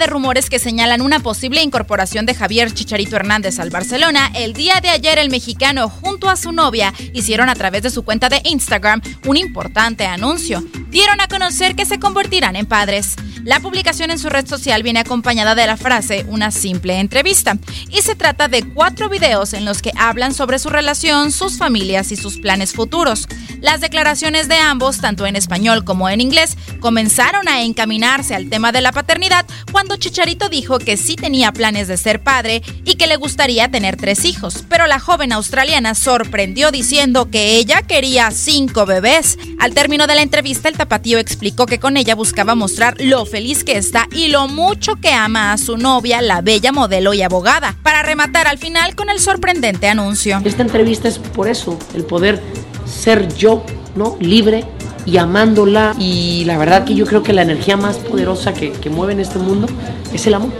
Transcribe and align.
De 0.00 0.06
rumores 0.06 0.48
que 0.48 0.58
señalan 0.58 1.02
una 1.02 1.20
posible 1.20 1.62
incorporación 1.62 2.24
de 2.24 2.34
Javier 2.34 2.72
Chicharito 2.72 3.16
Hernández 3.16 3.60
al 3.60 3.68
Barcelona, 3.68 4.32
el 4.34 4.54
día 4.54 4.80
de 4.80 4.88
ayer 4.88 5.18
el 5.18 5.28
mexicano 5.28 5.90
junto 5.90 6.30
a 6.30 6.36
su 6.36 6.52
novia 6.52 6.94
hicieron 7.12 7.50
a 7.50 7.54
través 7.54 7.82
de 7.82 7.90
su 7.90 8.02
cuenta 8.02 8.30
de 8.30 8.40
Instagram 8.44 9.02
un 9.26 9.36
importante 9.36 10.06
anuncio. 10.06 10.64
Dieron 10.88 11.20
a 11.20 11.28
conocer 11.28 11.76
que 11.76 11.84
se 11.84 12.00
convertirán 12.00 12.56
en 12.56 12.64
padres. 12.64 13.14
La 13.44 13.60
publicación 13.60 14.10
en 14.10 14.18
su 14.18 14.28
red 14.28 14.46
social 14.46 14.82
viene 14.82 15.00
acompañada 15.00 15.54
de 15.54 15.66
la 15.66 15.78
frase 15.78 16.26
una 16.28 16.50
simple 16.50 16.98
entrevista 17.00 17.56
y 17.90 18.02
se 18.02 18.14
trata 18.14 18.48
de 18.48 18.62
cuatro 18.62 19.08
videos 19.08 19.54
en 19.54 19.64
los 19.64 19.80
que 19.80 19.92
hablan 19.96 20.34
sobre 20.34 20.58
su 20.58 20.68
relación, 20.68 21.32
sus 21.32 21.56
familias 21.56 22.12
y 22.12 22.16
sus 22.16 22.38
planes 22.38 22.74
futuros. 22.74 23.26
Las 23.60 23.80
declaraciones 23.80 24.48
de 24.48 24.56
ambos, 24.56 24.98
tanto 24.98 25.26
en 25.26 25.36
español 25.36 25.84
como 25.84 26.08
en 26.08 26.20
inglés, 26.20 26.56
comenzaron 26.80 27.48
a 27.48 27.62
encaminarse 27.62 28.34
al 28.34 28.48
tema 28.48 28.72
de 28.72 28.80
la 28.80 28.92
paternidad 28.92 29.46
cuando 29.72 29.96
Chicharito 29.96 30.48
dijo 30.48 30.78
que 30.78 30.96
sí 30.96 31.16
tenía 31.16 31.52
planes 31.52 31.88
de 31.88 31.96
ser 31.96 32.22
padre 32.22 32.62
y 32.84 32.94
que 32.94 33.06
le 33.06 33.16
gustaría 33.16 33.70
tener 33.70 33.96
tres 33.96 34.24
hijos, 34.24 34.64
pero 34.68 34.86
la 34.86 34.98
joven 34.98 35.32
australiana 35.32 35.94
sorprendió 35.94 36.70
diciendo 36.70 37.30
que 37.30 37.56
ella 37.56 37.82
quería 37.82 38.30
cinco 38.30 38.86
bebés. 38.86 39.38
Al 39.58 39.74
término 39.74 40.06
de 40.06 40.14
la 40.14 40.22
entrevista, 40.22 40.68
el 40.68 40.76
tapatío 40.76 41.18
explicó 41.18 41.66
que 41.66 41.80
con 41.80 41.96
ella 41.96 42.14
buscaba 42.14 42.54
mostrar 42.54 42.96
lo 42.98 43.26
feliz 43.30 43.64
que 43.64 43.78
está 43.78 44.08
y 44.12 44.28
lo 44.28 44.48
mucho 44.48 44.96
que 44.96 45.12
ama 45.12 45.52
a 45.52 45.58
su 45.58 45.78
novia, 45.78 46.20
la 46.20 46.40
bella 46.42 46.72
modelo 46.72 47.14
y 47.14 47.22
abogada, 47.22 47.76
para 47.82 48.02
rematar 48.02 48.48
al 48.48 48.58
final 48.58 48.94
con 48.96 49.08
el 49.08 49.20
sorprendente 49.20 49.88
anuncio. 49.88 50.40
Esta 50.44 50.62
entrevista 50.62 51.08
es 51.08 51.18
por 51.18 51.48
eso, 51.48 51.78
el 51.94 52.04
poder 52.04 52.42
ser 52.84 53.32
yo, 53.34 53.64
¿no? 53.94 54.16
Libre 54.20 54.64
y 55.06 55.16
amándola. 55.16 55.94
Y 55.98 56.44
la 56.44 56.58
verdad 56.58 56.84
que 56.84 56.94
yo 56.94 57.06
creo 57.06 57.22
que 57.22 57.32
la 57.32 57.42
energía 57.42 57.76
más 57.76 57.96
poderosa 57.98 58.52
que, 58.52 58.72
que 58.72 58.90
mueve 58.90 59.12
en 59.12 59.20
este 59.20 59.38
mundo 59.38 59.68
es 60.12 60.26
el 60.26 60.34
amor. 60.34 60.50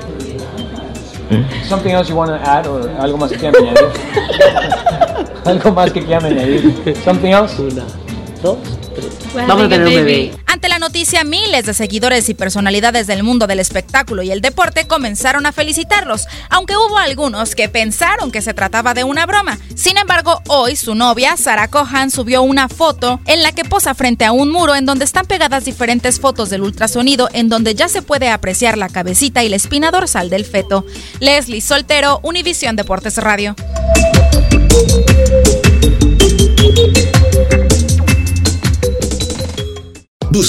Something 1.69 1.91
else 1.91 2.09
you 2.09 2.17
want 2.17 2.31
to 2.31 2.51
add 2.51 2.67
or 2.67 2.89
algo 2.99 3.17
más 3.17 3.31
que 3.31 3.37
quieran 3.37 3.63
añadir? 3.63 3.85
algo 5.45 5.73
más 5.73 5.93
que 5.93 6.05
quieran 6.05 6.25
añadir. 6.25 6.97
Something 7.05 7.31
else? 7.31 7.55
Dos, 8.43 8.59
tres. 8.95 9.21
Vamos 9.35 9.67
a 9.67 9.69
tener 9.69 9.87
un 9.87 9.95
bebé. 9.95 10.33
Ante 10.47 10.69
la 10.69 10.79
noticia, 10.79 11.25
miles 11.25 11.67
de 11.67 11.75
seguidores 11.75 12.29
y 12.29 12.35
personalidades 12.35 13.07
del 13.07 13.23
mundo 13.23 13.47
del 13.47 13.61
espectáculo 13.61 14.23
y 14.23 14.31
el 14.31 14.41
deporte 14.41 14.87
comenzaron 14.87 15.47
a 15.47 15.53
felicitarlos, 15.53 16.27
aunque 16.49 16.77
hubo 16.77 16.99
algunos 16.99 17.55
que 17.55 17.69
pensaron 17.69 18.33
que 18.33 18.43
se 18.43 18.55
trataba 18.55 18.95
de 18.95 19.05
una 19.05 19.27
broma. 19.27 19.59
Sin 19.77 19.99
embargo, 19.99 20.43
hoy 20.49 20.75
su 20.75 20.95
novia, 20.95 21.37
Sarah 21.37 21.69
Cohan, 21.69 22.11
subió 22.11 22.43
una 22.43 22.69
foto 22.69 23.21
en 23.27 23.43
la 23.43 23.53
que 23.53 23.65
posa 23.65 23.95
frente 23.95 24.25
a 24.25 24.33
un 24.33 24.51
muro 24.51 24.75
en 24.75 24.87
donde 24.87 25.05
están 25.05 25.27
pegadas 25.27 25.65
diferentes 25.65 26.19
fotos 26.19 26.51
del 26.51 26.63
ultrasonido 26.63 27.29
en 27.33 27.49
donde 27.49 27.75
ya 27.75 27.89
se 27.89 28.03
puede 28.03 28.29
apreciar 28.29 28.77
la 28.77 28.89
cabecita 28.89 29.45
y 29.45 29.49
la 29.49 29.57
espina 29.57 29.91
dorsal 29.91 30.31
del 30.31 30.45
feto. 30.45 30.85
Leslie 31.21 31.61
Soltero, 31.61 32.21
Univisión 32.23 32.75
Deportes 32.75 33.17
Radio. 33.19 33.55